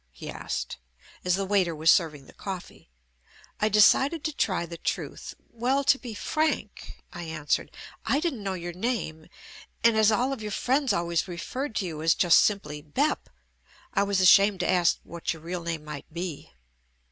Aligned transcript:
he 0.11 0.31
asked, 0.31 0.77
as 1.23 1.35
the 1.35 1.45
waiter 1.45 1.75
was 1.75 1.91
serving 1.91 2.25
the 2.25 2.33
coffee. 2.33 2.89
I 3.59 3.69
decided 3.69 4.23
to 4.23 4.33
try 4.35 4.65
the 4.65 4.79
truth. 4.79 5.35
"Well, 5.51 5.83
to 5.83 5.99
be 5.99 6.15
frank," 6.15 7.03
I 7.13 7.25
answered, 7.25 7.69
"I 8.03 8.19
didn't 8.19 8.41
know 8.41 8.55
your 8.55 8.73
name, 8.73 9.27
and 9.83 9.95
as 9.95 10.11
all 10.11 10.33
of 10.33 10.41
your 10.41 10.49
friends 10.53 10.91
always 10.91 11.27
referred 11.27 11.75
to 11.75 11.85
you 11.85 12.01
as 12.01 12.15
just 12.15 12.39
simply 12.39 12.81
'Bep/ 12.81 13.29
I 13.93 14.01
was 14.01 14.19
ashamed 14.19 14.61
to 14.61 14.69
ask 14.71 14.97
what 15.03 15.33
your 15.33 15.41
real 15.43 15.61
name 15.61 15.85
might 15.85 16.11
be." 16.11 16.49